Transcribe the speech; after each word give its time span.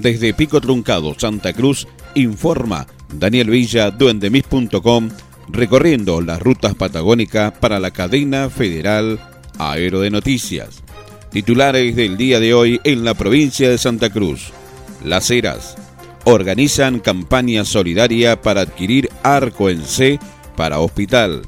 Desde 0.00 0.32
Pico 0.32 0.62
Truncado, 0.62 1.14
Santa 1.18 1.52
Cruz, 1.52 1.86
informa 2.14 2.86
Daniel 3.12 3.50
Villa, 3.50 3.90
duendemis.com, 3.90 5.10
recorriendo 5.48 6.22
las 6.22 6.40
rutas 6.40 6.74
patagónicas 6.74 7.52
para 7.58 7.78
la 7.78 7.90
cadena 7.90 8.48
federal 8.48 9.20
Aero 9.58 10.00
de 10.00 10.08
Noticias. 10.08 10.82
Titulares 11.30 11.96
del 11.96 12.16
día 12.16 12.40
de 12.40 12.54
hoy 12.54 12.80
en 12.82 13.04
la 13.04 13.12
provincia 13.12 13.68
de 13.68 13.76
Santa 13.76 14.08
Cruz. 14.08 14.52
Las 15.04 15.30
Heras 15.30 15.76
organizan 16.24 17.00
campaña 17.00 17.66
solidaria 17.66 18.40
para 18.40 18.62
adquirir 18.62 19.10
arco 19.22 19.68
en 19.68 19.82
C 19.82 20.18
para 20.56 20.80
hospital. 20.80 21.42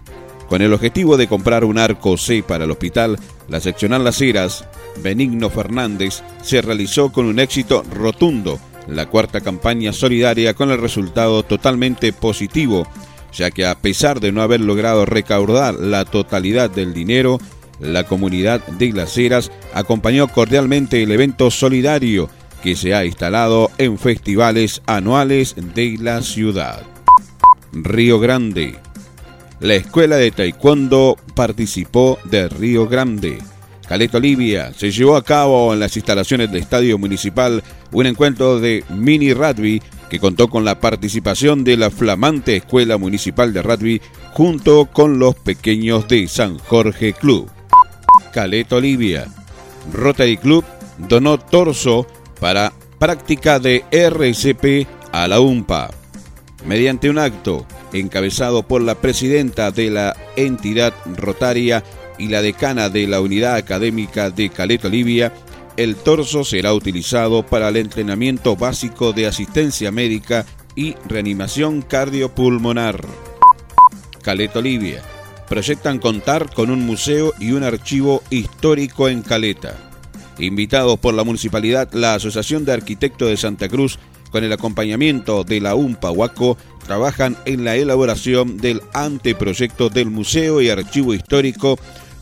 Con 0.53 0.61
el 0.61 0.75
objetivo 0.75 1.17
de 1.17 1.29
comprar 1.29 1.65
un 1.65 1.79
arco 1.79 2.19
C 2.19 2.43
para 2.43 2.65
el 2.65 2.71
hospital, 2.71 3.19
la 3.49 3.59
seccional 3.59 4.05
Las 4.05 4.21
Heras, 4.21 4.67
Benigno 5.03 5.49
Fernández, 5.49 6.23
se 6.43 6.61
realizó 6.61 7.11
con 7.11 7.25
un 7.25 7.39
éxito 7.39 7.83
rotundo 7.91 8.61
la 8.87 9.07
cuarta 9.07 9.41
campaña 9.41 9.95
solidaria 9.95 10.53
con 10.53 10.71
el 10.71 10.79
resultado 10.79 11.43
totalmente 11.43 12.13
positivo, 12.13 12.87
ya 13.33 13.51
que 13.51 13.65
a 13.65 13.77
pesar 13.77 14.21
de 14.21 14.31
no 14.31 14.43
haber 14.43 14.61
logrado 14.61 15.07
recaudar 15.07 15.73
la 15.73 16.05
totalidad 16.05 16.69
del 16.69 16.93
dinero, 16.93 17.39
la 17.81 18.05
comunidad 18.05 18.63
de 18.67 18.93
Las 18.93 19.17
Heras 19.17 19.51
acompañó 19.73 20.29
cordialmente 20.29 21.03
el 21.03 21.13
evento 21.13 21.51
solidario 21.51 22.29
que 22.63 22.77
se 22.77 22.95
ha 22.95 23.07
instalado 23.07 23.71
en 23.79 23.97
festivales 23.97 24.83
anuales 24.85 25.55
de 25.75 25.97
la 25.99 26.21
ciudad. 26.21 26.83
Río 27.73 28.21
Grande. 28.21 28.92
La 29.63 29.77
escuela 29.77 30.17
de 30.17 30.33
taekwondo 30.33 31.17
participó 31.37 32.19
de 32.25 32.49
Río 32.49 32.89
Grande. 32.89 33.39
Caleta 33.87 34.17
Olivia 34.17 34.73
se 34.75 34.91
llevó 34.91 35.15
a 35.15 35.23
cabo 35.23 35.73
en 35.73 35.79
las 35.79 35.97
instalaciones 35.97 36.51
del 36.51 36.63
Estadio 36.63 36.99
Municipal 36.99 37.63
un 37.93 38.07
encuentro 38.07 38.59
de 38.59 38.83
mini 38.89 39.33
rugby 39.33 39.81
que 40.11 40.19
contó 40.19 40.49
con 40.49 40.65
la 40.65 40.81
participación 40.81 41.63
de 41.63 41.77
la 41.77 41.91
flamante 41.91 42.57
Escuela 42.57 42.99
Municipal 42.99 43.53
de 43.53 43.63
Rugby 43.63 44.03
junto 44.33 44.87
con 44.87 45.21
los 45.21 45.37
pequeños 45.37 46.09
de 46.09 46.27
San 46.27 46.59
Jorge 46.59 47.13
Club. 47.13 47.49
Caleta 48.33 48.75
Olivia. 48.77 49.29
Rotary 49.93 50.39
Club 50.39 50.65
donó 50.99 51.39
torso 51.39 52.05
para 52.41 52.73
práctica 52.99 53.61
de 53.61 53.85
RCP 53.93 54.89
a 55.13 55.29
la 55.29 55.39
UMPA. 55.39 55.93
Mediante 56.67 57.09
un 57.09 57.21
acto 57.21 57.65
encabezado 57.93 58.63
por 58.63 58.83
la 58.83 58.95
presidenta 58.97 59.71
de 59.71 59.91
la 59.91 60.17
entidad 60.37 60.95
rotaria 61.17 61.85
y 62.19 62.29
la 62.29 62.43
decana 62.43 62.89
de 62.89 63.07
la 63.07 63.21
unidad 63.21 63.57
académica 63.57 64.31
de 64.31 64.51
Caleta 64.51 64.89
Olivia, 64.89 65.33
el 65.77 65.97
torso 65.97 66.45
será 66.45 66.75
utilizado 66.75 67.45
para 67.45 67.69
el 67.69 67.77
entrenamiento 67.77 68.57
básico 68.57 69.13
de 69.13 69.27
asistencia 69.27 69.91
médica 69.91 70.45
y 70.77 70.95
reanimación 71.07 71.83
cardiopulmonar. 71.83 73.05
Caleta 74.23 74.61
Olivia. 74.61 75.03
Proyectan 75.49 75.99
contar 75.99 76.53
con 76.55 76.71
un 76.71 76.87
museo 76.87 77.35
y 77.39 77.53
un 77.53 77.63
archivo 77.63 78.23
histórico 78.31 79.09
en 79.09 79.23
Caleta. 79.23 79.77
Invitados 80.39 80.99
por 80.99 81.13
la 81.13 81.25
municipalidad, 81.25 81.93
la 81.93 82.15
Asociación 82.15 82.65
de 82.65 82.73
Arquitectos 82.73 83.29
de 83.29 83.37
Santa 83.37 83.69
Cruz, 83.69 83.99
con 84.33 84.43
el 84.43 84.53
acompañamiento 84.53 85.45
de 85.45 85.61
la 85.61 85.75
UMPA 85.75 86.11
Huaco, 86.11 86.57
trabajan 86.87 87.37
en 87.45 87.65
la 87.65 87.77
elaboración 87.77 88.57
del 88.57 88.83
anteproyecto 88.95 89.91
del 89.91 90.11
Museo 90.11 90.61
y 90.61 90.71
Archivo 90.71 91.15
Histórico 91.15 91.79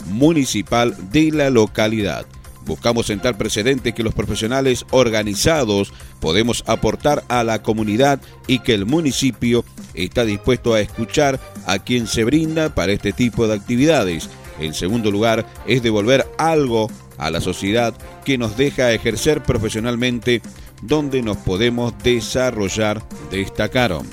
Municipal 0.06 0.94
de 1.10 1.30
la 1.30 1.50
localidad. 1.50 2.26
Buscamos 2.66 3.06
sentar 3.06 3.38
precedentes 3.38 3.94
que 3.94 4.02
los 4.02 4.14
profesionales 4.14 4.84
organizados 4.90 5.92
podemos 6.20 6.62
aportar 6.66 7.24
a 7.28 7.42
la 7.42 7.62
comunidad 7.62 8.20
y 8.46 8.58
que 8.58 8.74
el 8.74 8.86
municipio 8.86 9.64
está 9.94 10.24
dispuesto 10.24 10.74
a 10.74 10.80
escuchar 10.80 11.40
a 11.66 11.78
quien 11.78 12.06
se 12.06 12.24
brinda 12.24 12.74
para 12.74 12.92
este 12.92 13.12
tipo 13.12 13.46
de 13.46 13.54
actividades. 13.54 14.28
En 14.58 14.74
segundo 14.74 15.10
lugar, 15.10 15.46
es 15.66 15.82
devolver 15.82 16.26
algo 16.36 16.90
a 17.16 17.30
la 17.30 17.40
sociedad 17.40 17.94
que 18.24 18.38
nos 18.38 18.56
deja 18.56 18.92
ejercer 18.92 19.42
profesionalmente 19.42 20.42
donde 20.82 21.22
nos 21.22 21.36
podemos 21.38 21.96
desarrollar, 22.02 23.02
destacaron. 23.30 24.08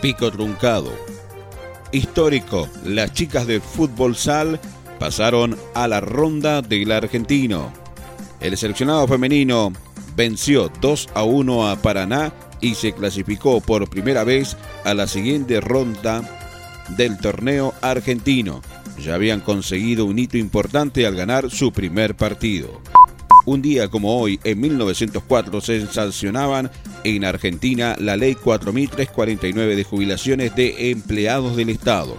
Pico 0.00 0.30
truncado. 0.30 0.92
Histórico, 1.92 2.68
las 2.84 3.12
chicas 3.12 3.46
de 3.46 3.60
fútbol 3.60 4.16
sal 4.16 4.60
pasaron 4.98 5.58
a 5.74 5.88
la 5.88 6.00
ronda 6.00 6.62
del 6.62 6.92
argentino. 6.92 7.72
El 8.40 8.56
seleccionado 8.56 9.06
femenino 9.08 9.72
venció 10.16 10.70
2 10.80 11.08
a 11.14 11.24
1 11.24 11.68
a 11.68 11.76
Paraná 11.76 12.32
y 12.60 12.74
se 12.74 12.92
clasificó 12.92 13.60
por 13.60 13.88
primera 13.88 14.24
vez 14.24 14.56
a 14.84 14.94
la 14.94 15.06
siguiente 15.06 15.60
ronda 15.60 16.22
del 16.96 17.18
torneo 17.18 17.74
argentino. 17.80 18.60
Ya 18.98 19.14
habían 19.14 19.40
conseguido 19.40 20.04
un 20.04 20.18
hito 20.18 20.36
importante 20.36 21.06
al 21.06 21.16
ganar 21.16 21.50
su 21.50 21.72
primer 21.72 22.14
partido. 22.14 22.80
Un 23.46 23.62
día 23.62 23.88
como 23.88 24.18
hoy, 24.20 24.38
en 24.44 24.60
1904, 24.60 25.60
se 25.60 25.86
sancionaban 25.86 26.70
en 27.04 27.24
Argentina 27.24 27.96
la 27.98 28.16
ley 28.16 28.34
4349 28.34 29.76
de 29.76 29.84
jubilaciones 29.84 30.54
de 30.54 30.90
empleados 30.90 31.56
del 31.56 31.70
Estado. 31.70 32.18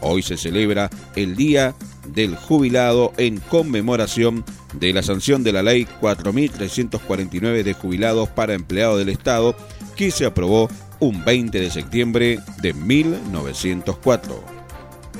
Hoy 0.00 0.22
se 0.22 0.36
celebra 0.36 0.90
el 1.14 1.36
Día 1.36 1.74
del 2.08 2.34
Jubilado 2.34 3.12
en 3.18 3.38
conmemoración 3.38 4.44
de 4.72 4.92
la 4.92 5.02
sanción 5.02 5.44
de 5.44 5.52
la 5.52 5.62
ley 5.62 5.84
4349 6.00 7.62
de 7.62 7.74
jubilados 7.74 8.28
para 8.30 8.54
empleados 8.54 8.98
del 8.98 9.10
Estado 9.10 9.54
que 9.96 10.10
se 10.10 10.26
aprobó 10.26 10.68
un 10.98 11.24
20 11.24 11.60
de 11.60 11.70
septiembre 11.70 12.40
de 12.60 12.72
1904. 12.72 14.42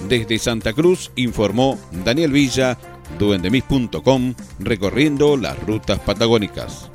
Desde 0.08 0.38
Santa 0.38 0.72
Cruz 0.72 1.12
informó 1.16 1.78
Daniel 2.04 2.32
Villa, 2.32 2.78
duendemis.com, 3.18 4.34
recorriendo 4.58 5.36
las 5.36 5.58
rutas 5.64 5.98
patagónicas. 6.00 6.90